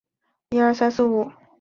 [0.49, 1.37] 府治建德县。